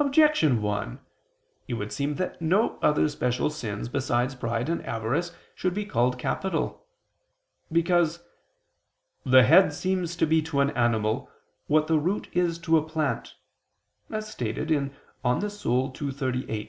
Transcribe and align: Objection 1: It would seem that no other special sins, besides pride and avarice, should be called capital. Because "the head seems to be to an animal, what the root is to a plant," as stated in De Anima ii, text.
Objection 0.00 0.60
1: 0.62 0.98
It 1.68 1.74
would 1.74 1.92
seem 1.92 2.16
that 2.16 2.42
no 2.42 2.76
other 2.82 3.08
special 3.08 3.50
sins, 3.50 3.88
besides 3.88 4.34
pride 4.34 4.68
and 4.68 4.84
avarice, 4.84 5.30
should 5.54 5.72
be 5.72 5.84
called 5.84 6.18
capital. 6.18 6.84
Because 7.70 8.24
"the 9.24 9.44
head 9.44 9.72
seems 9.72 10.16
to 10.16 10.26
be 10.26 10.42
to 10.42 10.58
an 10.58 10.70
animal, 10.70 11.30
what 11.68 11.86
the 11.86 12.00
root 12.00 12.28
is 12.32 12.58
to 12.58 12.78
a 12.78 12.84
plant," 12.84 13.36
as 14.10 14.28
stated 14.28 14.72
in 14.72 14.88
De 14.88 14.94
Anima 15.22 15.46
ii, 15.64 16.10
text. 16.32 16.66